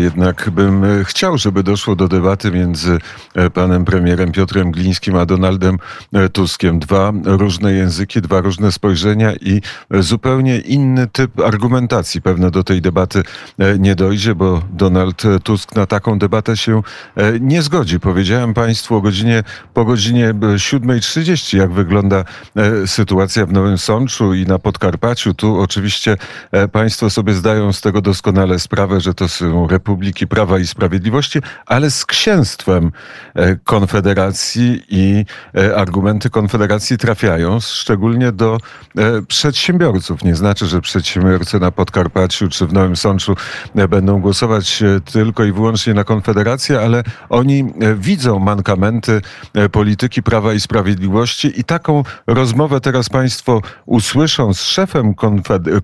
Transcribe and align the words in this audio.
jednak 0.00 0.50
bym 0.50 0.84
e, 0.84 1.04
chciał, 1.04 1.38
żeby 1.38 1.62
doszło 1.62 1.96
do 1.96 2.08
debaty 2.08 2.50
między 2.50 2.98
e, 3.34 3.50
panem 3.50 3.84
premierem 3.84 4.32
Piotrem 4.32 4.70
Glińskim 4.70 5.16
a 5.16 5.26
Donaldem 5.26 5.78
e, 6.12 6.28
Tuskiem. 6.28 6.78
Dwa 6.78 7.12
różne 7.24 7.72
języki, 7.72 8.20
dwa 8.20 8.40
różne 8.40 8.72
spojrzenia 8.72 9.32
i 9.34 9.60
zupełnie 9.90 10.58
inny 10.58 11.06
typ 11.06 11.40
argumentacji. 11.40 12.22
Pewno 12.22 12.50
do 12.50 12.64
tej 12.64 12.82
debaty 12.82 13.22
nie 13.78 13.94
dojdzie, 13.94 14.34
bo 14.34 14.62
Donald 14.72 15.22
Tusk 15.42 15.74
na 15.74 15.86
taką 15.86 16.18
debatę 16.18 16.56
się 16.56 16.82
nie 17.40 17.62
zgodzi. 17.62 18.00
Powiedziałem 18.00 18.54
państwu 18.54 18.96
o 18.96 19.00
godzinie, 19.00 19.42
po 19.74 19.84
godzinie 19.84 20.34
7.30, 20.34 21.56
jak 21.56 21.72
wygląda 21.72 22.24
sytuacja 22.86 23.46
w 23.46 23.52
Nowym 23.52 23.78
Sączu 23.78 24.34
i 24.34 24.46
na 24.46 24.58
Podkarpaciu. 24.58 25.34
Tu 25.34 25.60
oczywiście 25.60 26.16
państwo 26.72 27.10
sobie 27.10 27.34
zdają 27.34 27.72
z 27.72 27.80
tego 27.80 28.00
doskonale 28.00 28.58
sprawę, 28.58 29.00
że 29.00 29.14
to 29.14 29.28
są 29.28 29.68
Republiki 29.68 29.87
Prawa 30.26 30.58
i 30.58 30.66
Sprawiedliwości, 30.66 31.38
ale 31.66 31.90
z 31.90 32.06
księstwem 32.06 32.92
e, 33.34 33.56
Konfederacji 33.56 34.82
i 34.88 35.24
e, 35.54 35.76
argumenty 35.76 36.30
Konfederacji 36.30 36.98
trafiają 36.98 37.60
szczególnie 37.60 38.32
do 38.32 38.58
e, 38.98 39.22
przedsiębiorców. 39.22 40.24
Nie 40.24 40.36
znaczy, 40.36 40.66
że 40.66 40.80
przedsiębiorcy 40.80 41.60
na 41.60 41.70
Podkarpaciu 41.70 42.48
czy 42.48 42.66
w 42.66 42.72
Nowym 42.72 42.96
Sączu 42.96 43.34
będą 43.88 44.20
głosować 44.20 44.82
tylko 45.12 45.44
i 45.44 45.52
wyłącznie 45.52 45.94
na 45.94 46.04
Konfederację, 46.04 46.80
ale 46.80 47.02
oni 47.28 47.72
widzą 47.96 48.38
mankamenty 48.38 49.20
polityki 49.72 50.22
Prawa 50.22 50.52
i 50.52 50.60
Sprawiedliwości 50.60 51.60
i 51.60 51.64
taką 51.64 52.02
rozmowę 52.26 52.80
teraz 52.80 53.08
Państwo 53.08 53.60
usłyszą 53.86 54.54
z 54.54 54.62
szefem 54.62 55.14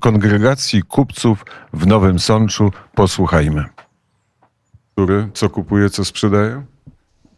kongregacji 0.01 0.83
kupców 0.83 1.45
w 1.73 1.87
Nowym 1.87 2.19
Sączu. 2.19 2.73
Posłuchajmy. 2.95 3.74
Który 4.95 5.29
co 5.35 5.51
kupuje, 5.51 5.91
co 5.91 6.05
sprzedaje? 6.05 6.63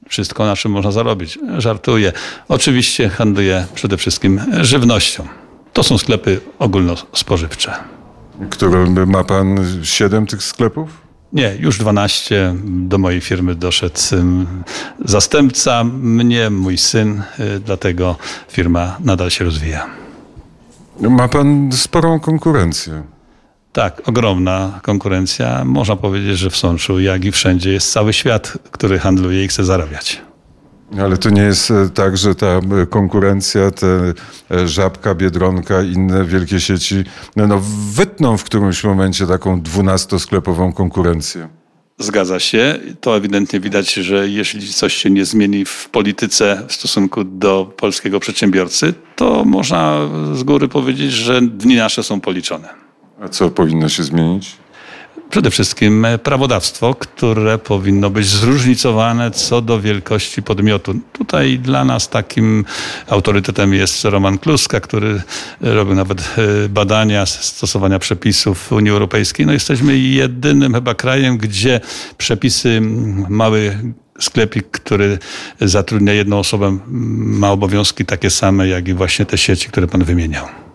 Wszystko, 0.08 0.46
na 0.46 0.56
czym 0.56 0.72
można 0.72 0.90
zarobić. 0.92 1.38
Żartuję. 1.58 2.12
Oczywiście 2.48 3.08
handluję 3.08 3.66
przede 3.74 3.96
wszystkim 3.96 4.40
żywnością. 4.60 5.26
To 5.72 5.82
są 5.82 5.98
sklepy 5.98 6.40
ogólnospożywcze. 6.58 7.72
Które 8.50 9.06
ma 9.06 9.24
pan 9.24 9.58
siedem 9.82 10.26
tych 10.26 10.42
sklepów? 10.42 11.06
Nie, 11.32 11.56
już 11.58 11.78
12. 11.78 12.54
Do 12.66 12.98
mojej 12.98 13.20
firmy 13.20 13.54
doszedł 13.54 14.00
zastępca, 15.04 15.84
mnie, 15.84 16.50
mój 16.50 16.78
syn, 16.78 17.22
y, 17.40 17.60
dlatego 17.60 18.16
firma 18.48 18.96
nadal 19.00 19.30
się 19.30 19.44
rozwija. 19.44 19.86
Ma 21.00 21.28
pan 21.28 21.72
sporą 21.72 22.20
konkurencję. 22.20 23.15
Tak, 23.76 24.08
ogromna 24.08 24.80
konkurencja. 24.82 25.64
Można 25.64 25.96
powiedzieć, 25.96 26.38
że 26.38 26.50
w 26.50 26.56
Sączu, 26.56 27.00
jak 27.00 27.24
i 27.24 27.32
wszędzie, 27.32 27.72
jest 27.72 27.92
cały 27.92 28.12
świat, 28.12 28.58
który 28.70 28.98
handluje 28.98 29.44
i 29.44 29.48
chce 29.48 29.64
zarabiać. 29.64 30.22
Ale 30.98 31.16
to 31.16 31.30
nie 31.30 31.42
jest 31.42 31.70
e, 31.70 31.88
tak, 31.88 32.16
że 32.16 32.34
ta 32.34 32.46
e, 32.46 32.86
konkurencja, 32.90 33.70
te 33.70 33.86
e, 34.50 34.68
Żabka, 34.68 35.14
Biedronka, 35.14 35.82
inne 35.82 36.24
wielkie 36.24 36.60
sieci, 36.60 37.04
no, 37.36 37.46
no 37.46 37.62
wytną 37.92 38.36
w 38.36 38.44
którymś 38.44 38.84
momencie 38.84 39.26
taką 39.26 39.62
dwunastosklepową 39.62 40.72
konkurencję. 40.72 41.48
Zgadza 41.98 42.40
się. 42.40 42.78
To 43.00 43.16
ewidentnie 43.16 43.60
widać, 43.60 43.94
że 43.94 44.28
jeśli 44.28 44.68
coś 44.68 44.94
się 44.94 45.10
nie 45.10 45.24
zmieni 45.24 45.64
w 45.64 45.88
polityce 45.88 46.62
w 46.68 46.72
stosunku 46.72 47.24
do 47.24 47.72
polskiego 47.76 48.20
przedsiębiorcy, 48.20 48.94
to 49.16 49.44
można 49.44 49.98
z 50.32 50.42
góry 50.42 50.68
powiedzieć, 50.68 51.12
że 51.12 51.40
dni 51.42 51.76
nasze 51.76 52.02
są 52.02 52.20
policzone. 52.20 52.85
A 53.20 53.28
co 53.28 53.50
powinno 53.50 53.88
się 53.88 54.02
zmienić? 54.02 54.56
Przede 55.30 55.50
wszystkim 55.50 56.06
prawodawstwo, 56.22 56.94
które 56.94 57.58
powinno 57.58 58.10
być 58.10 58.26
zróżnicowane 58.26 59.30
co 59.30 59.60
do 59.60 59.80
wielkości 59.80 60.42
podmiotu. 60.42 60.94
Tutaj 61.12 61.58
dla 61.58 61.84
nas 61.84 62.08
takim 62.08 62.64
autorytetem 63.08 63.74
jest 63.74 64.04
Roman 64.04 64.38
Kluska, 64.38 64.80
który 64.80 65.22
robił 65.60 65.94
nawet 65.94 66.20
e, 66.20 66.68
badania 66.68 67.26
stosowania 67.26 67.98
przepisów 67.98 68.72
Unii 68.72 68.90
Europejskiej. 68.90 69.46
No 69.46 69.52
jesteśmy 69.52 69.98
jedynym 69.98 70.74
chyba 70.74 70.94
krajem, 70.94 71.38
gdzie 71.38 71.80
przepisy 72.18 72.80
mały 73.28 73.78
sklepik, 74.20 74.70
który 74.70 75.18
zatrudnia 75.60 76.12
jedną 76.12 76.38
osobę, 76.38 76.78
ma 77.16 77.50
obowiązki 77.50 78.04
takie 78.04 78.30
same, 78.30 78.68
jak 78.68 78.88
i 78.88 78.94
właśnie 78.94 79.26
te 79.26 79.38
sieci, 79.38 79.68
które 79.68 79.86
pan 79.86 80.04
wymieniał. 80.04 80.65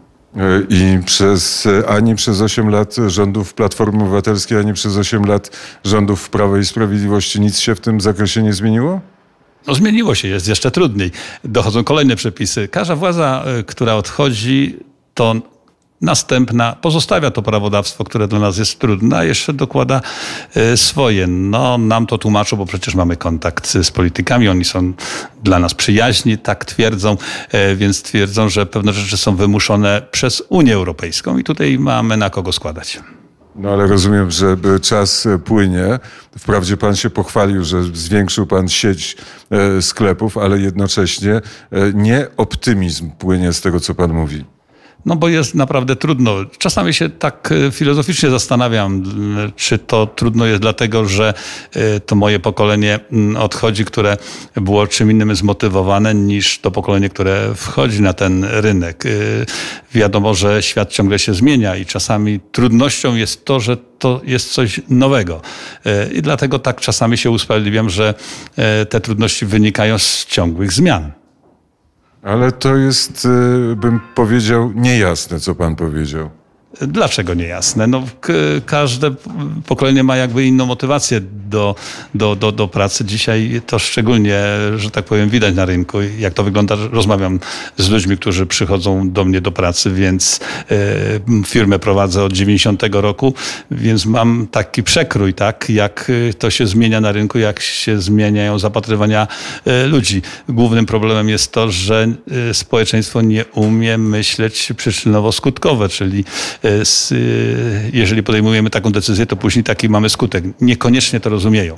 I 0.70 1.00
przez, 1.06 1.68
ani 1.88 2.16
przez 2.16 2.42
8 2.42 2.70
lat 2.70 2.96
rządów 3.08 3.54
Platformy 3.54 4.04
Obywatelskiej, 4.04 4.58
ani 4.58 4.74
przez 4.74 4.98
8 4.98 5.24
lat 5.26 5.58
rządów 5.84 6.30
Prawa 6.30 6.60
i 6.60 6.66
Sprawiedliwości 6.66 7.42
nic 7.42 7.60
się 7.60 7.76
w 7.76 7.80
tym 7.80 8.02
zakresie 8.02 8.44
nie 8.44 8.54
zmieniło? 8.54 9.02
No 9.68 9.76
zmieniło 9.76 10.16
się, 10.16 10.28
jest 10.28 10.48
jeszcze 10.48 10.72
trudniej. 10.72 11.12
Dochodzą 11.44 11.84
kolejne 11.84 12.16
przepisy. 12.16 12.68
Każda 12.68 12.96
władza, 12.96 13.44
e, 13.46 13.64
która 13.64 13.96
odchodzi, 13.96 14.78
to 15.14 15.36
Następna 16.02 16.76
pozostawia 16.82 17.32
to 17.32 17.42
prawodawstwo, 17.42 18.04
które 18.04 18.28
dla 18.28 18.40
nas 18.40 18.58
jest 18.58 18.80
trudne, 18.80 19.18
a 19.18 19.24
jeszcze 19.24 19.54
dokłada 19.54 20.02
e, 20.56 20.78
swoje. 20.78 21.28
No, 21.28 21.78
nam 21.78 22.08
to 22.08 22.18
tłumaczą, 22.18 22.58
bo 22.58 22.66
przecież 22.66 22.96
mamy 22.96 23.18
kontakt 23.18 23.78
z 23.84 23.92
politykami, 23.92 24.50
oni 24.50 24.66
są 24.66 24.94
dla 25.44 25.60
nas 25.60 25.74
przyjaźni, 25.74 26.38
tak 26.38 26.66
twierdzą, 26.66 27.18
e, 27.52 27.76
więc 27.76 28.02
twierdzą, 28.02 28.50
że 28.50 28.66
pewne 28.66 28.94
rzeczy 28.94 29.18
są 29.18 29.36
wymuszone 29.36 30.02
przez 30.12 30.44
Unię 30.50 30.76
Europejską 30.76 31.38
i 31.38 31.44
tutaj 31.44 31.80
mamy 31.80 32.18
na 32.18 32.30
kogo 32.30 32.52
składać. 32.52 33.00
No 33.56 33.70
ale 33.70 33.88
rozumiem, 33.88 34.32
że 34.32 34.58
czas 34.82 35.28
płynie. 35.46 36.00
Wprawdzie 36.40 36.78
pan 36.78 36.96
się 36.96 37.10
pochwalił, 37.10 37.64
że 37.64 37.84
zwiększył 37.84 38.48
pan 38.48 38.68
sieć 38.68 39.18
e, 39.52 39.82
sklepów, 39.82 40.38
ale 40.38 40.60
jednocześnie 40.60 41.42
nie 41.94 42.28
optymizm 42.38 43.12
płynie 43.12 43.54
z 43.54 43.62
tego, 43.62 43.80
co 43.80 43.96
pan 43.96 44.14
mówi. 44.14 44.46
No 45.06 45.16
bo 45.16 45.30
jest 45.30 45.56
naprawdę 45.56 45.96
trudno. 45.96 46.36
Czasami 46.58 46.94
się 46.94 47.10
tak 47.10 47.50
e, 47.68 47.72
filozoficznie 47.72 48.30
zastanawiam, 48.30 49.04
czy 49.56 49.78
to 49.78 50.08
trudno 50.08 50.46
jest 50.46 50.62
dlatego, 50.62 51.06
że 51.06 51.34
e, 51.74 52.00
to 52.00 52.16
moje 52.16 52.40
pokolenie 52.40 53.00
odchodzi, 53.40 53.86
które 53.86 54.18
było 54.56 54.88
czym 54.88 55.12
innym 55.12 55.36
zmotywowane 55.36 56.16
niż 56.16 56.60
to 56.60 56.72
pokolenie, 56.72 57.10
które 57.10 57.56
wchodzi 57.56 58.02
na 58.02 58.14
ten 58.14 58.44
rynek. 58.44 59.06
E, 59.06 59.10
wiadomo, 59.94 60.34
że 60.34 60.64
świat 60.64 60.90
ciągle 60.90 61.20
się 61.20 61.34
zmienia 61.34 61.76
i 61.76 61.86
czasami 61.86 62.40
trudnością 62.52 63.16
jest 63.16 63.46
to, 63.46 63.60
że 63.60 63.78
to 63.78 64.22
jest 64.24 64.54
coś 64.54 64.82
nowego. 64.90 65.42
I 66.14 66.22
dlatego 66.22 66.60
tak 66.60 66.82
czasami 66.82 67.18
się 67.18 67.32
usprawiedliwiam, 67.32 67.90
że 67.90 68.14
te 68.90 69.02
trudności 69.02 69.46
wynikają 69.46 69.98
z 69.98 70.26
ciągłych 70.26 70.72
zmian. 70.72 71.12
Ale 72.24 72.52
to 72.52 72.76
jest, 72.76 73.26
y, 73.72 73.76
bym 73.76 74.00
powiedział, 74.16 74.72
niejasne, 74.76 75.40
co 75.40 75.56
pan 75.56 75.76
powiedział. 75.76 76.30
Dlaczego 76.82 77.34
niejasne? 77.34 77.88
No, 77.88 78.04
każde 78.66 79.12
pokolenie 79.68 80.04
ma 80.04 80.18
jakby 80.18 80.46
inną 80.46 80.66
motywację 80.66 81.22
do, 81.50 81.76
do, 82.16 82.36
do, 82.36 82.52
do 82.52 82.68
pracy. 82.68 83.06
Dzisiaj 83.06 83.62
to 83.68 83.80
szczególnie, 83.80 84.40
że 84.76 84.92
tak 84.92 85.06
powiem, 85.06 85.30
widać 85.30 85.56
na 85.56 85.66
rynku. 85.66 85.98
Jak 86.02 86.34
to 86.34 86.44
wygląda, 86.44 86.76
rozmawiam 86.92 87.40
z 87.78 87.90
ludźmi, 87.90 88.18
którzy 88.18 88.46
przychodzą 88.46 89.12
do 89.12 89.26
mnie 89.26 89.42
do 89.42 89.52
pracy, 89.52 89.92
więc 89.92 90.40
y, 90.72 91.46
firmę 91.46 91.80
prowadzę 91.80 92.24
od 92.24 92.34
90 92.34 92.84
roku, 92.92 93.34
więc 93.72 94.06
mam 94.06 94.48
taki 94.52 94.84
przekrój, 94.84 95.34
tak, 95.34 95.66
jak 95.70 96.12
to 96.40 96.50
się 96.50 96.68
zmienia 96.68 97.02
na 97.02 97.12
rynku, 97.12 97.40
jak 97.40 97.60
się 97.60 98.02
zmieniają 98.02 98.60
zapatrywania 98.60 99.28
y, 99.68 99.88
ludzi. 99.88 100.22
Głównym 100.50 100.86
problemem 100.86 101.30
jest 101.30 101.52
to, 101.52 101.72
że 101.72 102.08
y, 102.50 102.54
społeczeństwo 102.54 103.22
nie 103.22 103.46
umie 103.46 103.98
myśleć 103.98 104.74
przyczynowo-skutkowe, 104.78 105.90
czyli 105.90 106.24
E, 106.61 106.61
jeżeli 107.94 108.24
podejmujemy 108.24 108.70
taką 108.70 108.92
decyzję, 108.92 109.26
to 109.26 109.36
później 109.36 109.64
taki 109.64 109.90
mamy 109.90 110.10
skutek. 110.10 110.44
Niekoniecznie 110.62 111.20
to 111.20 111.30
rozumieją. 111.30 111.78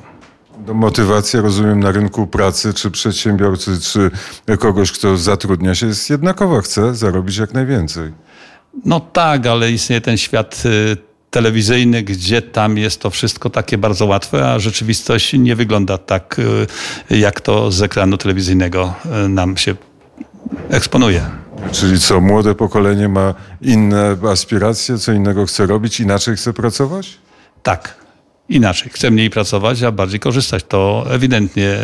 Do 0.65 0.73
motywacja, 0.73 1.41
rozumiem, 1.41 1.79
na 1.79 1.91
rynku 1.91 2.27
pracy, 2.27 2.73
czy 2.73 2.91
przedsiębiorcy, 2.91 3.71
czy 3.81 4.11
kogoś, 4.57 4.91
kto 4.91 5.17
zatrudnia 5.17 5.75
się, 5.75 5.87
jest 5.87 6.09
jednakowa. 6.09 6.61
Chce 6.61 6.95
zarobić 6.95 7.37
jak 7.37 7.53
najwięcej. 7.53 8.11
No 8.85 8.99
tak, 8.99 9.47
ale 9.47 9.71
istnieje 9.71 10.01
ten 10.01 10.17
świat 10.17 10.63
y, 10.65 10.97
telewizyjny, 11.29 12.03
gdzie 12.03 12.41
tam 12.41 12.77
jest 12.77 13.01
to 13.01 13.09
wszystko 13.09 13.49
takie 13.49 13.77
bardzo 13.77 14.05
łatwe, 14.05 14.51
a 14.51 14.59
rzeczywistość 14.59 15.33
nie 15.33 15.55
wygląda 15.55 15.97
tak, 15.97 16.41
jak 17.09 17.41
to 17.41 17.71
z 17.71 17.81
ekranu 17.81 18.17
telewizyjnego 18.17 18.93
nam 19.29 19.57
się 19.57 19.75
eksponuje. 20.69 21.42
Czyli 21.73 21.99
co, 21.99 22.21
młode 22.21 22.55
pokolenie 22.55 23.09
ma 23.09 23.33
inne 23.61 24.17
aspiracje, 24.31 24.97
co 24.97 25.11
innego 25.11 25.45
chce 25.45 25.65
robić, 25.65 25.99
inaczej 25.99 26.35
chce 26.35 26.53
pracować? 26.53 27.17
Tak. 27.63 27.95
inaczej. 28.49 28.91
Chce 28.93 29.11
mniej 29.11 29.29
pracować, 29.29 29.83
a 29.83 29.91
bardziej 29.91 30.19
korzystać. 30.19 30.63
To 30.67 31.05
ewidentnie 31.09 31.69
e, 31.69 31.79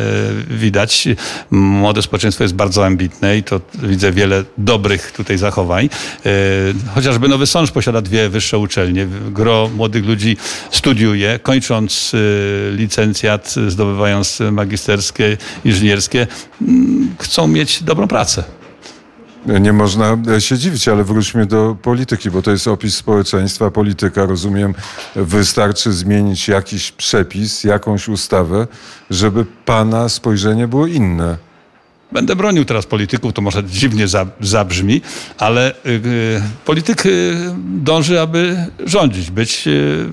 widać. 0.50 1.08
Młode 1.52 2.02
społeczeństwo 2.02 2.44
jest 2.44 2.54
bardzo 2.54 2.86
ambitne 2.86 3.38
i 3.38 3.44
to 3.44 3.62
widzę 3.84 4.12
wiele 4.12 4.44
dobrych 4.58 5.12
tutaj 5.12 5.38
zachowań. 5.38 5.90
E, 6.26 6.30
chociażby 6.96 7.28
Nowy 7.28 7.48
Sącz 7.48 7.72
posiada 7.72 8.02
dwie 8.02 8.30
wyższe 8.30 8.58
uczelnie. 8.58 9.08
Gro 9.32 9.70
młodych 9.76 10.06
ludzi 10.06 10.38
studiuje, 10.72 11.40
kończąc 11.40 12.12
e, 12.14 12.18
licencjat, 12.76 13.56
zdobywając 13.68 14.40
magisterskie, 14.52 15.38
inżynierskie, 15.66 16.28
chcą 17.20 17.48
mieć 17.48 17.84
dobrą 17.84 18.08
pracę. 18.08 18.59
Nie 19.60 19.74
można 19.74 20.18
się 20.40 20.58
dziwić, 20.58 20.88
ale 20.88 21.04
wróćmy 21.04 21.46
do 21.46 21.78
polityki, 21.82 22.32
bo 22.32 22.42
to 22.42 22.52
jest 22.52 22.68
opis 22.68 22.96
społeczeństwa. 22.96 23.72
Polityka, 23.72 24.26
rozumiem, 24.26 24.74
wystarczy 25.16 25.94
zmienić 25.94 26.48
jakiś 26.48 26.92
przepis, 26.92 27.64
jakąś 27.64 28.08
ustawę, 28.08 28.68
żeby 29.10 29.46
pana 29.66 30.10
spojrzenie 30.10 30.68
było 30.68 30.88
inne. 30.88 31.49
Będę 32.12 32.36
bronił 32.36 32.66
teraz 32.66 32.86
polityków, 32.86 33.34
to 33.34 33.42
może 33.42 33.64
dziwnie 33.64 34.06
zabrzmi, 34.40 35.02
ale 35.38 35.72
y, 35.72 35.90
y, 35.90 36.42
polityk 36.66 37.06
y, 37.06 37.36
dąży, 37.58 38.22
aby 38.22 38.58
rządzić, 38.86 39.32
być 39.32 39.66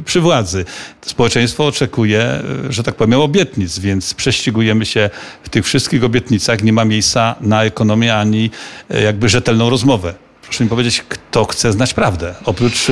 przy 0.04 0.20
władzy. 0.20 0.64
Społeczeństwo 1.02 1.66
oczekuje, 1.66 2.42
że 2.70 2.82
tak 2.82 2.94
powiem, 2.94 3.20
obietnic, 3.20 3.78
więc 3.78 4.14
prześcigujemy 4.14 4.86
się 4.86 5.10
w 5.42 5.48
tych 5.48 5.64
wszystkich 5.64 6.04
obietnicach. 6.04 6.62
Nie 6.62 6.72
ma 6.72 6.84
miejsca 6.84 7.34
na 7.40 7.64
ekonomię 7.64 8.16
ani 8.16 8.50
jakby 9.04 9.28
rzetelną 9.28 9.70
rozmowę. 9.70 10.14
Proszę 10.42 10.64
mi 10.64 10.70
powiedzieć, 10.70 11.04
kto 11.08 11.44
chce 11.44 11.72
znać 11.72 11.94
prawdę? 11.94 12.34
Oprócz 12.44 12.86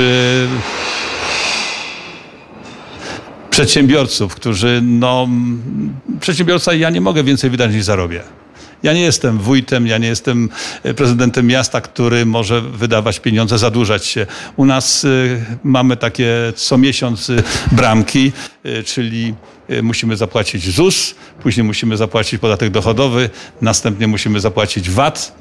przedsiębiorców, 3.51 4.35
którzy, 4.35 4.81
no, 4.83 5.29
przedsiębiorca, 6.21 6.75
ja 6.75 6.91
nie 6.91 7.01
mogę 7.01 7.25
więcej 7.25 7.51
wydać 7.51 7.73
niż 7.73 7.85
zarobię. 7.85 8.23
Ja 8.85 8.93
nie 8.93 9.01
jestem 9.01 9.39
wójtem, 9.39 9.87
ja 9.87 9.99
nie 9.99 10.09
jestem 10.09 10.49
e, 10.83 10.95
prezydentem 10.95 11.47
miasta, 11.47 11.81
który 11.81 12.27
może 12.27 12.61
wydawać 12.61 13.21
pieniądze, 13.21 13.59
zadłużać 13.59 14.07
się. 14.07 14.27
U 14.57 14.65
nas 14.65 15.05
e, 15.05 15.09
mamy 15.63 15.97
takie 15.97 16.53
co 16.57 16.79
miesiąc 16.79 17.31
e, 17.31 17.43
bramki, 17.73 18.33
czyli 18.85 19.35
musimy 19.83 20.17
zapłacić 20.17 20.75
ZUS, 20.75 21.15
później 21.43 21.65
musimy 21.65 21.97
zapłacić 21.97 22.41
podatek 22.41 22.71
dochodowy, 22.71 23.31
następnie 23.61 24.07
musimy 24.07 24.41
zapłacić 24.41 24.91
VAT. 24.91 25.35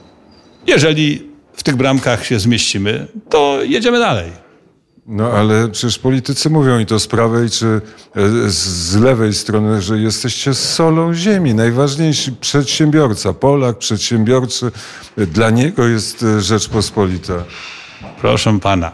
Jeżeli 0.68 1.28
w 1.54 1.64
tych 1.64 1.76
bramkach 1.76 2.26
się 2.26 2.40
zmieścimy, 2.40 3.08
to 3.30 3.60
jedziemy 3.64 4.00
dalej. 4.00 4.43
No 5.08 5.32
ale 5.32 5.68
przecież 5.68 6.00
politycy 6.00 6.50
mówią 6.50 6.80
i 6.80 6.86
to 6.86 7.00
z 7.00 7.08
prawej 7.08 7.50
czy 7.50 7.82
e, 8.16 8.50
z 8.50 8.96
lewej 8.96 9.34
strony, 9.34 9.82
że 9.82 9.98
jesteście 9.98 10.54
solą 10.54 11.14
ziemi. 11.14 11.54
Najważniejszy 11.54 12.32
przedsiębiorca, 12.32 13.34
Polak, 13.34 13.78
przedsiębiorczy, 13.78 14.72
dla 15.18 15.50
niego 15.50 15.88
jest 15.88 16.24
e, 16.24 16.42
Rzeczpospolita. 16.42 17.34
Proszę 18.22 18.60
pana. 18.60 18.92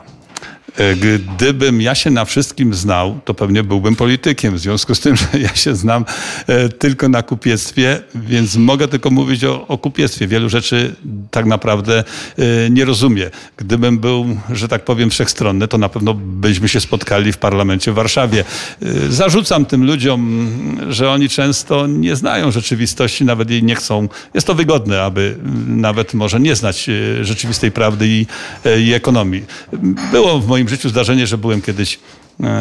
E, 0.77 0.95
gdybym 0.95 1.81
ja 1.81 1.95
się 1.95 2.09
na 2.09 2.25
wszystkim 2.25 2.73
znał, 2.73 3.19
to 3.25 3.33
pewnie 3.33 3.63
byłbym 3.63 3.95
politykiem. 3.95 4.55
W 4.55 4.59
związku 4.59 4.95
z 4.95 4.99
tym, 4.99 5.15
że 5.21 5.39
ja 5.39 5.55
się 5.55 5.75
znam 5.75 6.05
tylko 6.79 7.09
na 7.09 7.23
kupiectwie, 7.23 8.01
więc 8.15 8.55
mogę 8.55 8.87
tylko 8.87 9.09
mówić 9.09 9.43
o, 9.43 9.67
o 9.67 9.77
kupiectwie. 9.77 10.27
Wielu 10.27 10.49
rzeczy 10.49 10.95
tak 11.31 11.45
naprawdę 11.45 12.03
e, 12.37 12.69
nie 12.69 12.85
rozumiem. 12.85 13.29
Gdybym 13.57 13.99
był, 13.99 14.25
że 14.51 14.67
tak 14.67 14.85
powiem, 14.85 15.09
wszechstronny, 15.09 15.67
to 15.67 15.77
na 15.77 15.89
pewno 15.89 16.13
byśmy 16.13 16.69
się 16.69 16.79
spotkali 16.79 17.31
w 17.31 17.37
parlamencie 17.37 17.91
w 17.91 17.95
Warszawie. 17.95 18.43
Zarzucam 19.09 19.65
tym 19.65 19.85
ludziom, 19.85 20.49
że 20.89 21.11
oni 21.11 21.29
często 21.29 21.87
nie 21.87 22.15
znają 22.15 22.51
rzeczywistości, 22.51 23.25
nawet 23.25 23.49
jej 23.49 23.63
nie 23.63 23.75
chcą. 23.75 24.07
Jest 24.33 24.47
to 24.47 24.55
wygodne, 24.55 25.03
aby 25.03 25.37
nawet 25.67 26.13
może 26.13 26.39
nie 26.39 26.55
znać 26.55 26.89
rzeczywistej 27.21 27.71
prawdy 27.71 28.07
i, 28.07 28.25
i 28.85 28.93
ekonomii. 28.93 29.43
Było 30.11 30.39
w 30.39 30.47
moim 30.47 30.69
życiu 30.69 30.89
zdarzenie, 30.89 31.27
że 31.27 31.37
byłem 31.37 31.61
kiedyś 31.61 31.99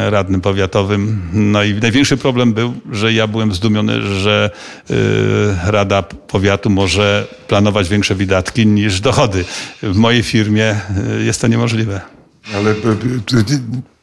radnym 0.09 0.41
powiatowym. 0.41 1.21
No 1.33 1.63
i 1.63 1.73
największy 1.73 2.17
problem 2.17 2.53
był, 2.53 2.73
że 2.91 3.13
ja 3.13 3.27
byłem 3.27 3.53
zdumiony, 3.53 4.01
że 4.01 4.51
y, 4.89 4.93
Rada 5.65 6.01
Powiatu 6.03 6.69
może 6.69 7.27
planować 7.47 7.89
większe 7.89 8.15
wydatki 8.15 8.67
niż 8.67 9.01
dochody. 9.01 9.45
W 9.83 9.95
mojej 9.95 10.23
firmie 10.23 10.75
y, 11.19 11.23
jest 11.23 11.41
to 11.41 11.47
niemożliwe. 11.47 12.01
Ale 12.55 12.75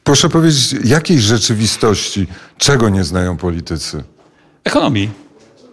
proszę 0.04 0.28
powiedzieć, 0.28 0.74
jakiej 0.84 1.20
rzeczywistości, 1.20 2.26
czego 2.58 2.88
nie 2.88 3.04
znają 3.04 3.36
politycy? 3.36 4.04
Ekonomii. 4.64 5.10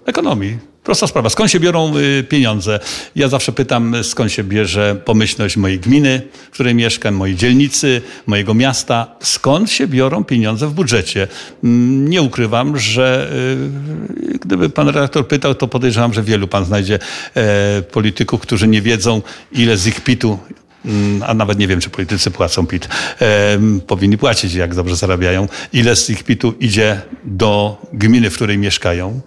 Ekonomii. 0.05 0.73
Prosta 0.83 1.07
sprawa. 1.07 1.30
Skąd 1.30 1.51
się 1.51 1.59
biorą 1.59 1.97
y, 1.97 2.24
pieniądze? 2.24 2.80
Ja 3.15 3.27
zawsze 3.27 3.51
pytam, 3.51 3.95
skąd 4.03 4.31
się 4.31 4.44
bierze 4.44 4.95
pomyślność 5.06 5.57
mojej 5.57 5.80
gminy, 5.80 6.21
w 6.47 6.53
której 6.53 6.75
mieszkam, 6.75 7.15
mojej 7.15 7.35
dzielnicy, 7.35 8.01
mojego 8.25 8.53
miasta. 8.53 9.15
Skąd 9.19 9.71
się 9.71 9.88
biorą 9.88 10.24
pieniądze 10.24 10.68
w 10.68 10.74
budżecie? 10.74 11.27
Mm, 11.63 12.09
nie 12.09 12.21
ukrywam, 12.21 12.77
że 12.77 13.31
y, 14.33 14.39
gdyby 14.39 14.69
pan 14.69 14.88
redaktor 14.88 15.27
pytał, 15.27 15.56
to 15.56 15.68
podejrzewam, 15.68 16.13
że 16.13 16.24
wielu 16.24 16.47
pan 16.47 16.65
znajdzie 16.65 17.00
e, 17.36 17.81
polityków, 17.81 18.41
którzy 18.41 18.68
nie 18.68 18.81
wiedzą, 18.81 19.21
ile 19.51 19.77
z 19.77 19.88
ich 19.88 20.01
PIT-u 20.01 20.39
mm, 20.86 21.24
a 21.24 21.33
nawet 21.33 21.59
nie 21.59 21.68
wiem, 21.68 21.79
czy 21.79 21.89
politycy 21.89 22.31
płacą 22.31 22.68
PIT, 22.68 22.89
e, 23.21 23.59
powinni 23.88 24.18
płacić, 24.18 24.53
jak 24.53 24.75
dobrze 24.75 24.95
zarabiają, 24.95 25.47
ile 25.74 25.95
z 25.95 26.09
ich 26.09 26.24
PIT-u 26.24 26.53
idzie 26.59 27.01
do 27.24 27.81
gminy, 27.94 28.29
w 28.29 28.36
której 28.36 28.57
mieszkają, 28.57 29.21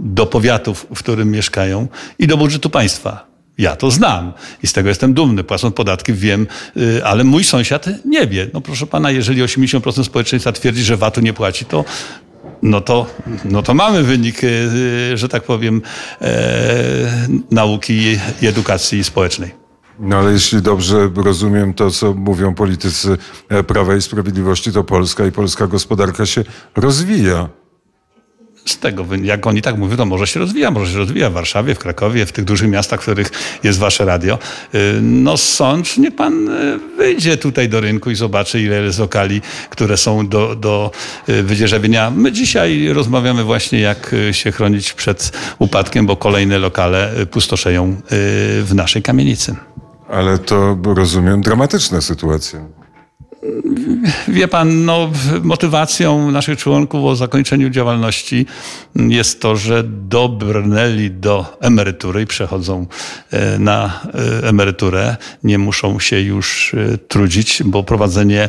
do 0.00 0.26
powiatów, 0.26 0.86
w 0.94 0.98
którym 0.98 1.30
mieszkają 1.30 1.88
i 2.18 2.26
do 2.26 2.36
budżetu 2.36 2.70
państwa. 2.70 3.28
Ja 3.58 3.76
to 3.76 3.90
znam 3.90 4.32
i 4.62 4.66
z 4.66 4.72
tego 4.72 4.88
jestem 4.88 5.14
dumny. 5.14 5.44
Płacąc 5.44 5.74
podatki 5.74 6.12
wiem, 6.12 6.46
y, 6.76 7.04
ale 7.04 7.24
mój 7.24 7.44
sąsiad 7.44 7.86
nie 8.04 8.26
wie. 8.26 8.50
No 8.54 8.60
proszę 8.60 8.86
pana, 8.86 9.10
jeżeli 9.10 9.42
80% 9.42 10.04
społeczeństwa 10.04 10.52
twierdzi, 10.52 10.82
że 10.82 10.96
VAT-u 10.96 11.20
nie 11.20 11.32
płaci, 11.32 11.64
to 11.64 11.84
no 12.62 12.80
to, 12.80 13.06
no 13.44 13.62
to 13.62 13.74
mamy 13.74 14.02
wynik, 14.02 14.44
y, 14.44 15.16
że 15.16 15.28
tak 15.28 15.42
powiem, 15.42 15.82
e, 16.20 17.28
nauki 17.50 18.18
i 18.40 18.46
edukacji 18.46 19.04
społecznej. 19.04 19.54
No 20.00 20.16
ale 20.16 20.32
jeśli 20.32 20.62
dobrze 20.62 21.10
rozumiem 21.16 21.74
to, 21.74 21.90
co 21.90 22.14
mówią 22.14 22.54
politycy 22.54 23.18
e, 23.48 23.64
Prawa 23.64 23.96
i 23.96 24.02
Sprawiedliwości, 24.02 24.72
to 24.72 24.84
Polska 24.84 25.26
i 25.26 25.32
polska 25.32 25.66
gospodarka 25.66 26.26
się 26.26 26.44
rozwija 26.76 27.48
z 28.70 28.78
tego, 28.78 29.06
jak 29.22 29.46
oni 29.46 29.62
tak 29.62 29.78
mówią, 29.78 29.96
to 29.96 30.06
może 30.06 30.26
się 30.26 30.40
rozwija, 30.40 30.70
może 30.70 30.92
się 30.92 30.98
rozwija 30.98 31.30
w 31.30 31.32
Warszawie, 31.32 31.74
w 31.74 31.78
Krakowie, 31.78 32.26
w 32.26 32.32
tych 32.32 32.44
dużych 32.44 32.70
miastach, 32.70 33.00
w 33.00 33.02
których 33.02 33.30
jest 33.62 33.78
wasze 33.78 34.04
radio. 34.04 34.38
Y, 34.74 34.78
no 35.02 35.36
sąd, 35.36 35.98
niech 35.98 36.16
pan 36.16 36.48
y, 36.48 36.78
wyjdzie 36.96 37.36
tutaj 37.36 37.68
do 37.68 37.80
rynku 37.80 38.10
i 38.10 38.14
zobaczy, 38.14 38.62
ile 38.62 38.82
jest 38.82 38.98
lokali, 38.98 39.40
które 39.70 39.96
są 39.96 40.28
do, 40.28 40.56
do 40.56 40.90
y, 41.28 41.42
wydzierżawienia. 41.42 42.10
My 42.10 42.32
dzisiaj 42.32 42.88
rozmawiamy 42.88 43.44
właśnie, 43.44 43.80
jak 43.80 44.14
się 44.32 44.52
chronić 44.52 44.92
przed 44.92 45.32
upadkiem, 45.58 46.06
bo 46.06 46.16
kolejne 46.16 46.58
lokale 46.58 47.12
pustoszeją 47.30 47.96
w 48.62 48.70
naszej 48.74 49.02
kamienicy. 49.02 49.56
Ale 50.08 50.38
to, 50.38 50.78
rozumiem, 50.84 51.42
dramatyczna 51.42 52.00
sytuacja. 52.00 52.77
Wie 54.28 54.48
pan, 54.48 54.84
no, 54.84 55.10
motywacją 55.42 56.30
naszych 56.30 56.58
członków 56.58 57.04
o 57.04 57.16
zakończeniu 57.16 57.70
działalności 57.70 58.46
jest 58.96 59.40
to, 59.40 59.56
że 59.56 59.84
dobrnęli 60.08 61.10
do 61.10 61.56
emerytury 61.60 62.22
i 62.22 62.26
przechodzą 62.26 62.86
e, 63.30 63.58
na 63.58 64.00
e, 64.42 64.48
emeryturę. 64.48 65.16
Nie 65.44 65.58
muszą 65.58 66.00
się 66.00 66.20
już 66.20 66.74
e, 66.74 66.98
trudzić, 66.98 67.62
bo 67.64 67.82
prowadzenie 67.82 68.48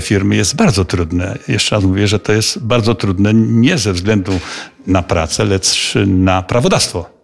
firmy 0.00 0.36
jest 0.36 0.56
bardzo 0.56 0.84
trudne. 0.84 1.38
Jeszcze 1.48 1.76
raz 1.76 1.84
mówię, 1.84 2.08
że 2.08 2.18
to 2.18 2.32
jest 2.32 2.58
bardzo 2.58 2.94
trudne 2.94 3.34
nie 3.34 3.78
ze 3.78 3.92
względu 3.92 4.40
na 4.86 5.02
pracę, 5.02 5.44
lecz 5.44 5.94
na 6.06 6.42
prawodawstwo. 6.42 7.19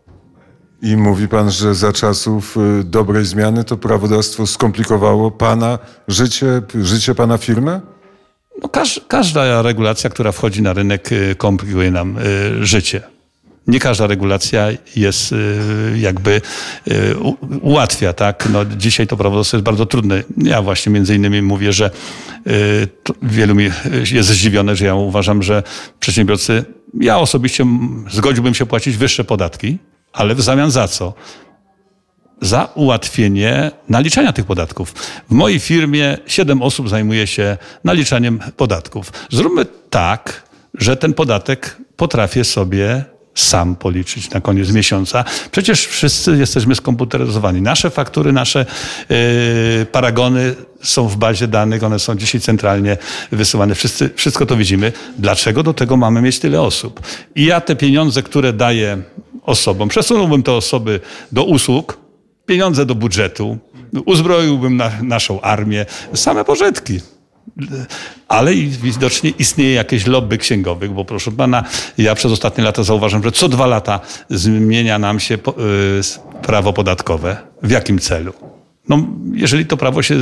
I 0.82 0.96
mówi 0.96 1.28
pan, 1.28 1.50
że 1.50 1.74
za 1.74 1.92
czasów 1.92 2.56
y, 2.80 2.84
dobrej 2.84 3.24
zmiany 3.24 3.64
to 3.64 3.76
prawodawstwo 3.76 4.46
skomplikowało 4.46 5.30
pana 5.30 5.78
życie, 6.08 6.62
życie 6.74 7.14
pana 7.14 7.38
firmy? 7.38 7.80
No, 8.62 8.68
każ, 8.68 9.00
każda 9.08 9.62
regulacja, 9.62 10.10
która 10.10 10.32
wchodzi 10.32 10.62
na 10.62 10.72
rynek, 10.72 11.12
y, 11.12 11.34
komplikuje 11.38 11.90
nam 11.90 12.18
y, 12.18 12.66
życie. 12.66 13.02
Nie 13.66 13.80
każda 13.80 14.06
regulacja 14.06 14.66
jest 14.96 15.34
jakby 15.96 16.40
ułatwia, 17.62 18.12
tak? 18.12 18.48
No, 18.52 18.64
dzisiaj 18.64 19.06
to 19.06 19.16
prawodawstwo 19.16 19.56
jest 19.56 19.64
bardzo 19.64 19.86
trudne. 19.86 20.22
Ja 20.36 20.62
właśnie 20.62 20.92
między 20.92 21.14
innymi 21.14 21.42
mówię, 21.42 21.72
że 21.72 21.90
wielu 23.22 23.54
mi 23.54 23.70
jest 24.12 24.28
zdziwione, 24.28 24.76
że 24.76 24.84
ja 24.84 24.94
uważam, 24.94 25.42
że 25.42 25.62
przedsiębiorcy, 26.00 26.64
ja 27.00 27.18
osobiście 27.18 27.66
zgodziłbym 28.10 28.54
się 28.54 28.66
płacić 28.66 28.96
wyższe 28.96 29.24
podatki, 29.24 29.78
ale 30.16 30.34
w 30.34 30.42
zamian 30.42 30.70
za 30.70 30.88
co? 30.88 31.14
Za 32.40 32.68
ułatwienie 32.74 33.70
naliczania 33.88 34.32
tych 34.32 34.44
podatków. 34.44 34.94
W 35.30 35.32
mojej 35.32 35.58
firmie 35.58 36.18
siedem 36.26 36.62
osób 36.62 36.88
zajmuje 36.88 37.26
się 37.26 37.56
naliczaniem 37.84 38.40
podatków. 38.56 39.12
Zróbmy 39.30 39.66
tak, 39.90 40.42
że 40.74 40.96
ten 40.96 41.14
podatek 41.14 41.76
potrafię 41.96 42.44
sobie 42.44 43.04
sam 43.36 43.76
policzyć 43.76 44.30
na 44.30 44.40
koniec 44.40 44.70
miesiąca. 44.70 45.24
Przecież 45.50 45.86
wszyscy 45.86 46.36
jesteśmy 46.36 46.74
skomputeryzowani. 46.74 47.62
Nasze 47.62 47.90
faktury, 47.90 48.32
nasze 48.32 48.66
yy, 49.08 49.86
paragony 49.92 50.54
są 50.82 51.08
w 51.08 51.16
bazie 51.16 51.48
danych, 51.48 51.84
one 51.84 51.98
są 51.98 52.14
dzisiaj 52.14 52.40
centralnie 52.40 52.96
wysyłane. 53.32 53.74
Wszyscy, 53.74 54.10
wszystko 54.16 54.46
to 54.46 54.56
widzimy. 54.56 54.92
Dlaczego 55.18 55.62
do 55.62 55.74
tego 55.74 55.96
mamy 55.96 56.22
mieć 56.22 56.38
tyle 56.38 56.62
osób? 56.62 57.00
I 57.34 57.44
ja 57.44 57.60
te 57.60 57.76
pieniądze, 57.76 58.22
które 58.22 58.52
daję 58.52 59.02
osobom, 59.46 59.88
przesunąłbym 59.88 60.42
te 60.42 60.52
osoby 60.52 61.00
do 61.32 61.44
usług, 61.44 61.98
pieniądze 62.46 62.86
do 62.86 62.94
budżetu, 62.94 63.58
uzbroiłbym 64.06 64.76
na, 64.76 64.90
naszą 65.02 65.40
armię, 65.40 65.86
same 66.14 66.44
pożytki 66.44 67.00
ale 68.28 68.54
widocznie 68.54 69.30
istnieje 69.30 69.74
jakieś 69.74 70.06
lobby 70.06 70.38
księgowych, 70.38 70.92
bo 70.92 71.04
proszę 71.04 71.32
pana, 71.32 71.64
ja 71.98 72.14
przez 72.14 72.32
ostatnie 72.32 72.64
lata 72.64 72.82
zauważam, 72.82 73.22
że 73.22 73.32
co 73.32 73.48
dwa 73.48 73.66
lata 73.66 74.00
zmienia 74.30 74.98
nam 74.98 75.20
się 75.20 75.34
y, 75.34 75.38
prawo 76.42 76.72
podatkowe. 76.72 77.36
W 77.62 77.70
jakim 77.70 77.98
celu? 77.98 78.32
No, 78.88 79.06
jeżeli 79.32 79.66
to 79.66 79.76
prawo 79.76 80.02
się 80.02 80.14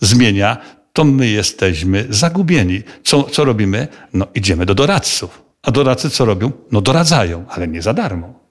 zmienia, 0.00 0.56
to 0.92 1.04
my 1.04 1.28
jesteśmy 1.28 2.06
zagubieni. 2.10 2.82
Co, 3.04 3.22
co 3.22 3.44
robimy? 3.44 3.88
No, 4.12 4.26
idziemy 4.34 4.66
do 4.66 4.74
doradców. 4.74 5.42
A 5.62 5.70
doradcy 5.70 6.10
co 6.10 6.24
robią? 6.24 6.52
No, 6.72 6.80
doradzają, 6.80 7.44
ale 7.48 7.68
nie 7.68 7.82
za 7.82 7.94
darmo. 7.94 8.41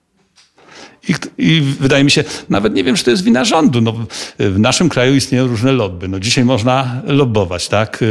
I, 1.10 1.14
I, 1.38 1.62
wydaje 1.80 2.04
mi 2.04 2.12
się, 2.12 2.24
nawet 2.50 2.74
nie 2.74 2.84
wiem, 2.84 2.96
czy 2.96 3.04
to 3.04 3.12
jest 3.12 3.24
wina 3.24 3.46
rządu. 3.46 3.82
No, 3.82 4.06
w 4.40 4.60
naszym 4.60 4.90
kraju 4.90 5.16
istnieją 5.16 5.48
różne 5.48 5.72
lobby. 5.72 6.08
No, 6.08 6.20
dzisiaj 6.20 6.46
można 6.46 7.02
lobbować, 7.06 7.68
tak? 7.68 8.02
Y, 8.02 8.06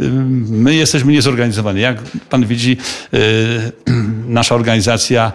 y, 0.00 0.10
my 0.50 0.74
jesteśmy 0.74 1.12
niezorganizowani. 1.12 1.80
Jak 1.80 2.02
pan 2.30 2.46
widzi, 2.46 2.76
y, 3.14 3.72
nasza 4.28 4.54
organizacja 4.54 5.32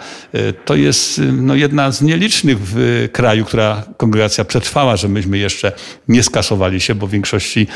to 0.66 0.76
jest 0.76 1.22
no, 1.32 1.56
jedna 1.56 1.92
z 1.92 2.02
nielicznych 2.02 2.58
w 2.62 3.08
kraju, 3.12 3.46
która 3.46 3.84
kongregacja 3.98 4.46
przetrwała, 4.46 4.98
że 4.98 5.08
myśmy 5.08 5.38
jeszcze 5.38 5.72
nie 6.08 6.24
skasowali 6.24 6.82
się, 6.82 6.96
bo 6.96 7.08
w 7.08 7.12
większości 7.12 7.68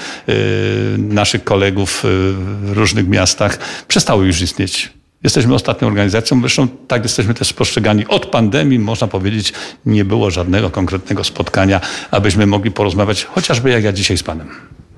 naszych 0.98 1.44
kolegów 1.44 2.04
w 2.04 2.72
różnych 2.74 3.08
miastach 3.08 3.60
przestały 3.88 4.26
już 4.26 4.42
istnieć 4.42 5.01
Jesteśmy 5.24 5.56
ostatnią 5.56 5.88
organizacją, 5.88 6.40
zresztą 6.40 6.68
tak 6.88 7.04
jesteśmy 7.04 7.34
też 7.34 7.54
postrzegani. 7.54 8.08
Od 8.08 8.26
pandemii, 8.26 8.80
można 8.80 9.08
powiedzieć, 9.08 9.54
nie 9.86 10.06
było 10.06 10.32
żadnego 10.32 10.70
konkretnego 10.70 11.24
spotkania, 11.24 11.82
abyśmy 12.12 12.46
mogli 12.48 12.72
porozmawiać, 12.72 13.26
chociażby 13.26 13.70
jak 13.70 13.84
ja 13.84 13.94
dzisiaj 13.94 14.18
z 14.18 14.24
panem. 14.24 14.48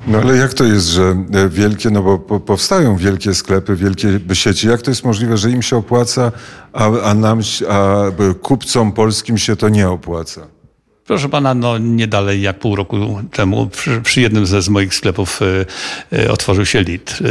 No 0.08 0.18
ale 0.18 0.38
jak 0.38 0.54
to 0.54 0.64
jest, 0.64 0.88
że 0.88 1.26
e, 1.34 1.50
wielkie, 1.50 1.90
no 1.90 2.04
bo 2.04 2.20
powstają 2.40 2.98
wielkie 2.98 3.34
sklepy, 3.34 3.76
wielkie 3.76 4.20
sieci, 4.34 4.68
jak 4.68 4.82
to 4.82 4.92
jest 4.92 5.04
możliwe, 5.04 5.38
że 5.38 5.52
im 5.52 5.62
się 5.62 5.78
opłaca, 5.78 6.32
a, 6.74 6.86
a 6.86 7.14
nam, 7.14 7.40
a 7.70 8.04
kupcom 8.42 8.92
polskim 8.92 9.38
się 9.38 9.56
to 9.56 9.70
nie 9.70 9.90
opłaca? 9.90 10.48
Proszę 11.08 11.30
pana, 11.30 11.54
no 11.54 11.78
nie 11.78 12.08
dalej 12.08 12.42
jak 12.42 12.60
pół 12.60 12.76
roku 12.76 13.20
temu 13.32 13.68
przy, 13.68 14.02
przy 14.02 14.22
jednym 14.22 14.46
ze 14.46 14.62
z 14.62 14.70
moich 14.70 14.96
sklepów 14.96 15.42
y, 15.42 15.66
y, 16.18 16.32
otworzył 16.32 16.66
się 16.66 16.82
LID. 16.82 17.18
Y, 17.22 17.26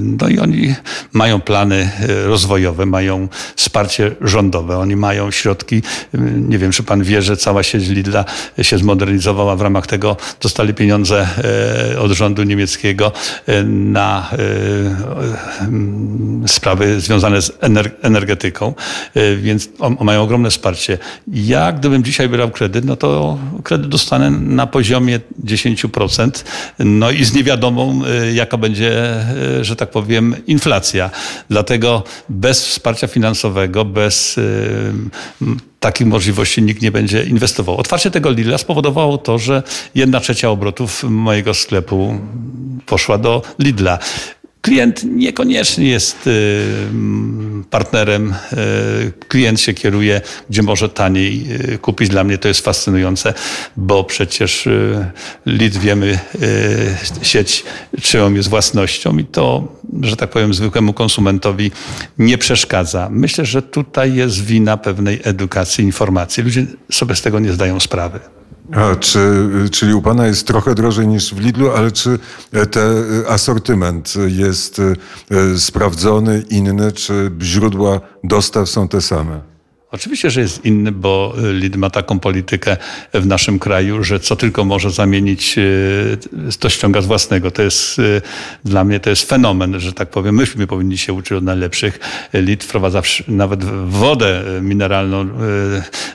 no 0.00 0.28
i 0.28 0.38
oni 0.38 0.74
mają 1.12 1.40
plany 1.40 1.90
rozwojowe, 2.26 2.86
mają 2.86 3.28
wsparcie 3.56 4.10
rządowe, 4.20 4.78
oni 4.78 4.96
mają 4.96 5.30
środki. 5.30 5.82
Nie 6.34 6.58
wiem, 6.58 6.72
czy 6.72 6.82
pan 6.82 7.02
wie, 7.02 7.22
że 7.22 7.36
cała 7.36 7.62
sieć 7.62 7.88
Lidla 7.88 8.24
się 8.62 8.78
zmodernizowała. 8.78 9.56
W 9.56 9.60
ramach 9.60 9.86
tego 9.86 10.16
dostali 10.40 10.74
pieniądze 10.74 11.28
od 11.98 12.12
rządu 12.12 12.42
niemieckiego 12.42 13.12
na 13.64 14.30
sprawy 16.46 17.00
związane 17.00 17.42
z 17.42 17.52
energetyką, 18.02 18.74
więc 19.36 19.68
mają 20.00 20.22
ogromne 20.22 20.50
wsparcie. 20.50 20.98
Ja, 21.32 21.72
gdybym 21.72 22.04
dzisiaj 22.04 22.28
brał 22.28 22.50
kredyt, 22.50 22.84
no 22.84 22.96
to 23.02 23.38
kredyt 23.64 23.88
dostanę 23.88 24.30
na 24.30 24.66
poziomie 24.66 25.20
10%, 25.44 26.44
no 26.78 27.10
i 27.10 27.24
z 27.24 27.34
niewiadomą, 27.34 28.02
y, 28.04 28.32
jaka 28.32 28.56
będzie, 28.56 29.14
y, 29.60 29.64
że 29.64 29.76
tak 29.76 29.90
powiem, 29.90 30.36
inflacja. 30.46 31.10
Dlatego 31.50 32.04
bez 32.28 32.66
wsparcia 32.66 33.06
finansowego, 33.06 33.84
bez 33.84 34.38
y, 34.38 34.92
takich 35.80 36.06
możliwości 36.06 36.62
nikt 36.62 36.82
nie 36.82 36.90
będzie 36.90 37.22
inwestował. 37.24 37.76
Otwarcie 37.76 38.10
tego 38.10 38.30
Lidla 38.30 38.58
spowodowało 38.58 39.18
to, 39.18 39.38
że 39.38 39.62
jedna 39.94 40.20
trzecia 40.20 40.50
obrotów 40.50 41.04
mojego 41.04 41.54
sklepu 41.54 42.18
poszła 42.86 43.18
do 43.18 43.42
Lidla. 43.58 43.98
Klient 44.62 45.04
niekoniecznie 45.04 45.88
jest 45.88 46.26
y, 46.26 46.64
partnerem. 47.70 48.34
Y, 48.52 49.12
klient 49.28 49.60
się 49.60 49.74
kieruje, 49.74 50.20
gdzie 50.50 50.62
może 50.62 50.88
taniej 50.88 51.46
y, 51.74 51.78
kupić. 51.78 52.08
Dla 52.08 52.24
mnie 52.24 52.38
to 52.38 52.48
jest 52.48 52.60
fascynujące, 52.60 53.34
bo 53.76 54.04
przecież 54.04 54.68
LID 55.46 55.76
wiemy, 55.76 56.18
sieć 57.22 57.64
czyją 58.02 58.34
jest 58.34 58.48
własnością 58.48 59.18
i 59.18 59.24
to, 59.24 59.68
że 60.00 60.16
tak 60.16 60.30
powiem, 60.30 60.54
zwykłemu 60.54 60.92
konsumentowi 60.92 61.70
nie 62.18 62.38
przeszkadza. 62.38 63.08
Myślę, 63.10 63.44
że 63.44 63.62
tutaj 63.62 64.14
jest 64.14 64.44
wina 64.44 64.76
pewnej 64.76 65.20
edukacji, 65.24 65.84
informacji. 65.84 66.42
Ludzie 66.42 66.66
sobie 66.92 67.14
z 67.16 67.22
tego 67.22 67.38
nie 67.38 67.52
zdają 67.52 67.80
sprawy. 67.80 68.20
A 68.72 68.96
czy, 68.96 69.48
czyli 69.70 69.94
u 69.94 70.02
Pana 70.02 70.26
jest 70.26 70.46
trochę 70.46 70.74
drożej 70.74 71.08
niż 71.08 71.34
w 71.34 71.40
Lidlu, 71.40 71.70
ale 71.70 71.90
czy 71.90 72.18
ten 72.70 73.04
asortyment 73.28 74.14
jest 74.26 74.78
e, 74.78 75.58
sprawdzony, 75.58 76.44
inny, 76.50 76.92
czy 76.92 77.30
źródła 77.40 78.00
dostaw 78.24 78.68
są 78.68 78.88
te 78.88 79.00
same? 79.00 79.51
Oczywiście, 79.92 80.30
że 80.30 80.40
jest 80.40 80.64
inny, 80.64 80.92
bo 80.92 81.34
LID 81.52 81.76
ma 81.76 81.90
taką 81.90 82.18
politykę 82.18 82.76
w 83.14 83.26
naszym 83.26 83.58
kraju, 83.58 84.04
że 84.04 84.20
co 84.20 84.36
tylko 84.36 84.64
może 84.64 84.90
zamienić, 84.90 85.58
y, 85.58 86.18
to 86.58 86.68
ściąga 86.68 87.00
z 87.00 87.06
własnego. 87.06 87.50
To 87.50 87.62
jest 87.62 87.98
y, 87.98 88.22
dla 88.64 88.84
mnie 88.84 89.00
to 89.00 89.10
jest 89.10 89.28
fenomen, 89.28 89.80
że 89.80 89.92
tak 89.92 90.10
powiem. 90.10 90.34
Myśmy 90.34 90.66
powinni 90.66 90.98
się 90.98 91.12
uczyć 91.12 91.32
od 91.32 91.44
najlepszych. 91.44 92.00
LID 92.32 92.64
wprowadza 92.64 93.02
nawet 93.28 93.64
wodę 93.88 94.42
mineralną 94.62 95.28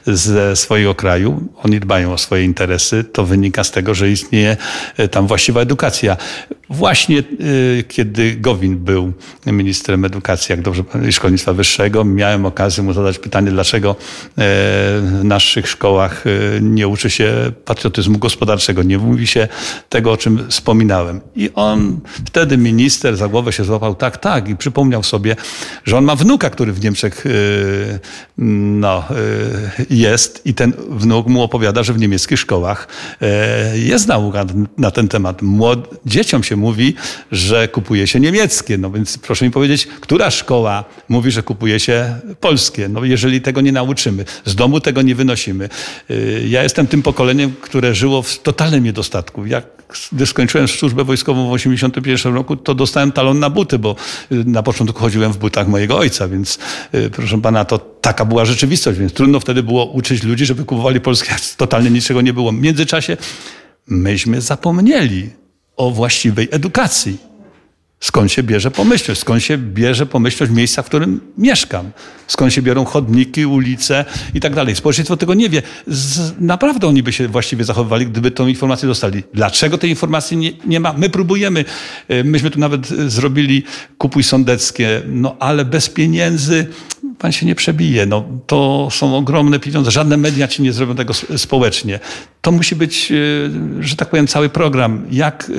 ze 0.07 0.55
swojego 0.55 0.95
kraju. 0.95 1.49
Oni 1.63 1.79
dbają 1.79 2.13
o 2.13 2.17
swoje 2.17 2.43
interesy. 2.43 3.03
To 3.03 3.25
wynika 3.25 3.63
z 3.63 3.71
tego, 3.71 3.93
że 3.93 4.09
istnieje 4.09 4.57
tam 5.11 5.27
właściwa 5.27 5.61
edukacja. 5.61 6.17
Właśnie 6.69 7.23
kiedy 7.87 8.35
Gowin 8.35 8.77
był 8.77 9.13
ministrem 9.45 10.05
edukacji, 10.05 10.53
jak 10.53 10.61
dobrze, 10.61 10.83
i 11.09 11.13
szkolnictwa 11.13 11.53
wyższego, 11.53 12.03
miałem 12.03 12.45
okazję 12.45 12.83
mu 12.83 12.93
zadać 12.93 13.19
pytanie, 13.19 13.51
dlaczego 13.51 13.66
dlaczego 13.67 13.91
e, 13.91 13.95
w 15.01 15.19
naszych 15.23 15.69
szkołach 15.69 16.23
e, 16.27 16.61
nie 16.61 16.87
uczy 16.87 17.09
się 17.09 17.51
patriotyzmu 17.65 18.17
gospodarczego, 18.17 18.83
nie 18.83 18.97
mówi 18.97 19.27
się 19.27 19.47
tego, 19.89 20.11
o 20.11 20.17
czym 20.17 20.49
wspominałem. 20.49 21.21
I 21.35 21.49
on 21.53 21.99
wtedy 22.25 22.57
minister 22.57 23.17
za 23.17 23.27
głowę 23.27 23.51
się 23.53 23.63
złapał, 23.63 23.95
tak, 23.95 24.17
tak, 24.17 24.49
i 24.49 24.55
przypomniał 24.55 25.03
sobie, 25.03 25.35
że 25.85 25.97
on 25.97 26.05
ma 26.05 26.15
wnuka, 26.15 26.49
który 26.49 26.73
w 26.73 26.83
Niemczech 26.83 27.25
e, 27.25 27.29
no, 28.37 29.03
jest 29.89 30.41
i 30.45 30.53
ten 30.53 30.73
wnuk 30.89 31.27
mu 31.27 31.43
opowiada, 31.43 31.83
że 31.83 31.93
w 31.93 31.99
niemieckich 31.99 32.39
szkołach 32.39 32.87
jest 33.73 34.07
nauka 34.07 34.45
na 34.77 34.91
ten 34.91 35.07
temat. 35.07 35.41
Młod 35.41 35.99
dzieciom 36.05 36.43
się 36.43 36.55
mówi, 36.55 36.95
że 37.31 37.67
kupuje 37.67 38.07
się 38.07 38.19
niemieckie. 38.19 38.77
No 38.77 38.91
więc 38.91 39.17
proszę 39.17 39.45
mi 39.45 39.51
powiedzieć, 39.51 39.87
która 40.01 40.31
szkoła 40.31 40.85
mówi, 41.09 41.31
że 41.31 41.43
kupuje 41.43 41.79
się 41.79 42.19
polskie? 42.39 42.89
No 42.89 43.05
jeżeli 43.05 43.41
tego 43.41 43.56
tego 43.57 43.65
nie 43.65 43.71
nauczymy. 43.71 44.25
Z 44.45 44.55
domu 44.55 44.79
tego 44.79 45.01
nie 45.01 45.15
wynosimy. 45.15 45.69
Y, 46.11 46.45
ja 46.49 46.63
jestem 46.63 46.87
tym 46.87 47.01
pokoleniem, 47.01 47.53
które 47.61 47.95
żyło 47.95 48.21
w 48.21 48.39
totalnym 48.39 48.83
niedostatku. 48.83 49.45
Jak 49.45 49.65
gdy 50.11 50.25
skończyłem 50.25 50.67
służbę 50.67 51.03
wojskową 51.03 51.41
w 51.43 51.57
1981 51.57 52.35
roku, 52.35 52.55
to 52.55 52.75
dostałem 52.75 53.11
talon 53.11 53.39
na 53.39 53.49
buty, 53.49 53.79
bo 53.79 53.95
y, 54.31 54.43
na 54.45 54.63
początku 54.63 54.99
chodziłem 54.99 55.33
w 55.33 55.37
butach 55.37 55.67
mojego 55.67 55.97
ojca, 55.97 56.27
więc 56.27 56.59
y, 56.93 57.09
proszę 57.09 57.41
pana, 57.41 57.65
to 57.65 57.77
taka 58.01 58.25
była 58.25 58.45
rzeczywistość, 58.45 58.99
więc 58.99 59.13
trudno 59.13 59.39
wtedy 59.39 59.63
było 59.63 59.85
uczyć 59.85 60.23
ludzi, 60.23 60.45
żeby 60.45 60.65
kupowali 60.65 61.01
polskie, 61.01 61.35
totalnie 61.57 61.89
niczego 61.89 62.21
nie 62.21 62.33
było. 62.33 62.51
W 62.51 62.61
międzyczasie 62.61 63.17
myśmy 63.87 64.41
zapomnieli 64.41 65.29
o 65.77 65.91
właściwej 65.91 66.47
edukacji. 66.51 67.17
Skąd 67.99 68.31
się 68.31 68.43
bierze 68.43 68.71
pomyślność? 68.71 69.21
Skąd 69.21 69.43
się 69.43 69.57
bierze 69.57 70.05
pomyślność 70.05 70.51
miejsca, 70.51 70.83
w 70.83 70.85
którym 70.85 71.19
mieszkam? 71.37 71.91
Skąd 72.27 72.53
się 72.53 72.61
biorą 72.61 72.85
chodniki, 72.85 73.45
ulice 73.45 74.05
i 74.33 74.39
tak 74.39 74.55
dalej? 74.55 74.75
Społeczeństwo 74.75 75.17
tego 75.17 75.33
nie 75.33 75.49
wie. 75.49 75.61
Z, 75.87 76.33
naprawdę 76.39 76.87
oni 76.87 77.03
by 77.03 77.13
się 77.13 77.27
właściwie 77.27 77.63
zachowywali, 77.63 78.07
gdyby 78.07 78.31
tą 78.31 78.47
informację 78.47 78.87
dostali. 78.87 79.23
Dlaczego 79.33 79.77
tej 79.77 79.89
informacji 79.89 80.37
nie, 80.37 80.51
nie 80.65 80.79
ma? 80.79 80.93
My 80.93 81.09
próbujemy. 81.09 81.65
E, 82.07 82.23
myśmy 82.23 82.49
tu 82.49 82.59
nawet 82.59 82.87
zrobili 82.87 83.63
kupuj 83.97 84.23
sądeckie, 84.23 85.01
no 85.07 85.35
ale 85.39 85.65
bez 85.65 85.89
pieniędzy 85.89 86.67
pan 87.19 87.31
się 87.31 87.45
nie 87.45 87.55
przebije. 87.55 88.05
No, 88.05 88.25
to 88.47 88.87
są 88.91 89.17
ogromne 89.17 89.59
pieniądze. 89.59 89.91
Żadne 89.91 90.17
media 90.17 90.47
ci 90.47 90.61
nie 90.61 90.73
zrobią 90.73 90.95
tego 90.95 91.13
społecznie. 91.37 91.99
To 92.41 92.51
musi 92.51 92.75
być, 92.75 93.11
e, 93.11 93.15
że 93.83 93.95
tak 93.95 94.09
powiem, 94.09 94.27
cały 94.27 94.49
program. 94.49 95.05
Jak 95.11 95.43
e, 95.43 95.53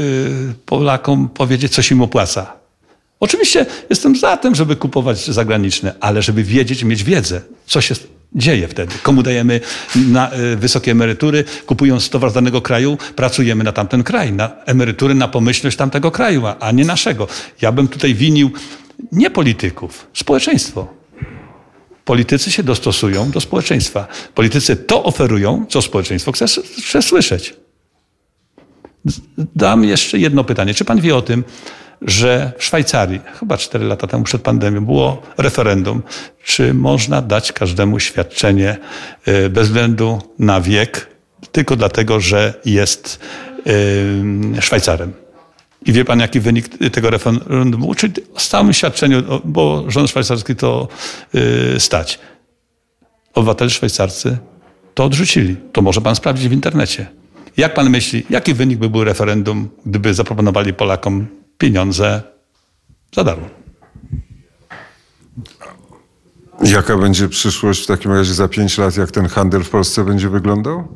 Polakom 0.66 1.28
powiedzieć, 1.28 1.72
co 1.72 1.82
się 1.82 1.94
im 1.94 2.02
opłaca. 2.02 2.58
Oczywiście 3.20 3.66
jestem 3.90 4.16
za 4.16 4.36
tym, 4.36 4.54
żeby 4.54 4.76
kupować 4.76 5.26
zagraniczne, 5.26 5.94
ale 6.00 6.22
żeby 6.22 6.44
wiedzieć, 6.44 6.84
mieć 6.84 7.04
wiedzę, 7.04 7.40
co 7.66 7.80
się 7.80 7.94
dzieje 8.34 8.68
wtedy. 8.68 8.94
Komu 9.02 9.22
dajemy 9.22 9.60
na 9.96 10.34
y, 10.34 10.56
wysokie 10.56 10.90
emerytury, 10.90 11.44
kupując 11.66 12.08
towar 12.08 12.30
z 12.30 12.34
danego 12.34 12.62
kraju, 12.62 12.98
pracujemy 13.16 13.64
na 13.64 13.72
tamten 13.72 14.02
kraj, 14.02 14.32
na 14.32 14.50
emerytury, 14.66 15.14
na 15.14 15.28
pomyślność 15.28 15.76
tamtego 15.76 16.10
kraju, 16.10 16.42
a 16.60 16.72
nie 16.72 16.84
naszego. 16.84 17.28
Ja 17.62 17.72
bym 17.72 17.88
tutaj 17.88 18.14
winił 18.14 18.50
nie 19.12 19.30
polityków, 19.30 20.06
społeczeństwo. 20.14 20.97
Politycy 22.08 22.52
się 22.52 22.62
dostosują 22.62 23.30
do 23.30 23.40
społeczeństwa. 23.40 24.06
Politycy 24.34 24.76
to 24.76 25.04
oferują, 25.04 25.66
co 25.68 25.82
społeczeństwo 25.82 26.32
chce, 26.32 26.46
chce 26.86 27.02
słyszeć. 27.02 27.54
Dam 29.56 29.84
jeszcze 29.84 30.18
jedno 30.18 30.44
pytanie. 30.44 30.74
Czy 30.74 30.84
pan 30.84 31.00
wie 31.00 31.16
o 31.16 31.22
tym, 31.22 31.44
że 32.02 32.52
w 32.58 32.64
Szwajcarii, 32.64 33.20
chyba 33.40 33.56
4 33.56 33.84
lata 33.84 34.06
temu 34.06 34.24
przed 34.24 34.42
pandemią, 34.42 34.84
było 34.84 35.22
referendum, 35.38 36.02
czy 36.44 36.74
można 36.74 37.22
dać 37.22 37.52
każdemu 37.52 38.00
świadczenie 38.00 38.76
y, 39.28 39.50
bez 39.50 39.66
względu 39.68 40.22
na 40.38 40.60
wiek, 40.60 41.06
tylko 41.52 41.76
dlatego, 41.76 42.20
że 42.20 42.54
jest 42.64 43.20
Szwajcarem. 44.60 45.12
I 45.88 45.92
wie 45.92 46.04
pan, 46.04 46.20
jaki 46.20 46.40
wynik 46.40 46.68
tego 46.92 47.10
referendum 47.10 47.80
był? 47.80 47.94
Czyli 47.94 48.12
o 48.34 48.40
stałym 48.40 48.72
świadczeniu, 48.72 49.22
bo 49.44 49.84
rząd 49.88 50.10
szwajcarski 50.10 50.56
to 50.56 50.88
y, 51.34 51.80
stać. 51.80 52.18
Obywatele 53.34 53.70
szwajcarscy 53.70 54.38
to 54.94 55.04
odrzucili. 55.04 55.56
To 55.72 55.82
może 55.82 56.00
pan 56.00 56.16
sprawdzić 56.16 56.48
w 56.48 56.52
internecie. 56.52 57.06
Jak 57.56 57.74
pan 57.74 57.90
myśli, 57.90 58.26
jaki 58.30 58.54
wynik 58.54 58.78
by 58.78 58.90
był 58.90 59.04
referendum, 59.04 59.68
gdyby 59.86 60.14
zaproponowali 60.14 60.74
Polakom 60.74 61.26
pieniądze 61.58 62.22
za 63.14 63.24
darmo? 63.24 63.48
Jaka 66.62 66.96
będzie 66.96 67.28
przyszłość 67.28 67.84
w 67.84 67.86
takim 67.86 68.12
razie 68.12 68.34
za 68.34 68.48
pięć 68.48 68.78
lat, 68.78 68.96
jak 68.96 69.10
ten 69.10 69.26
handel 69.26 69.64
w 69.64 69.70
Polsce 69.70 70.04
będzie 70.04 70.28
wyglądał? 70.28 70.88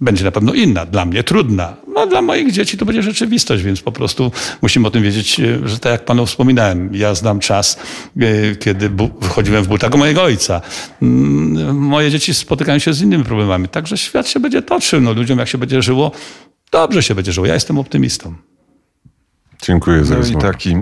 Będzie 0.00 0.24
na 0.24 0.30
pewno 0.30 0.54
inna, 0.54 0.86
dla 0.86 1.04
mnie 1.04 1.24
trudna. 1.24 1.76
No, 1.96 2.06
dla 2.06 2.22
moich 2.22 2.52
dzieci 2.52 2.78
to 2.78 2.84
będzie 2.84 3.02
rzeczywistość, 3.02 3.62
więc 3.62 3.80
po 3.80 3.92
prostu 3.92 4.32
musimy 4.62 4.88
o 4.88 4.90
tym 4.90 5.02
wiedzieć, 5.02 5.40
e, 5.40 5.68
że 5.68 5.78
tak 5.78 5.92
jak 5.92 6.04
panu 6.04 6.26
wspominałem, 6.26 6.94
ja 6.94 7.14
znam 7.14 7.40
czas, 7.40 7.78
e, 8.20 8.56
kiedy 8.56 8.90
wchodziłem 9.22 9.64
w 9.64 9.68
butach 9.68 9.94
mojego 9.94 10.22
ojca. 10.22 10.60
Mm, 11.02 11.76
moje 11.76 12.10
dzieci 12.10 12.34
spotykają 12.34 12.78
się 12.78 12.92
z 12.92 13.02
innymi 13.02 13.24
problemami, 13.24 13.68
także 13.68 13.98
świat 13.98 14.28
się 14.28 14.40
będzie 14.40 14.62
toczył. 14.62 15.00
No, 15.00 15.12
ludziom 15.12 15.38
jak 15.38 15.48
się 15.48 15.58
będzie 15.58 15.82
żyło, 15.82 16.12
dobrze 16.72 17.02
się 17.02 17.14
będzie 17.14 17.32
żyło. 17.32 17.46
Ja 17.46 17.54
jestem 17.54 17.78
optymistą. 17.78 18.34
Dziękuję 19.62 20.04
za 20.04 20.14
no 20.14 20.20
rozmowę. 20.20 20.48
I 20.48 20.52
taki 20.52 20.76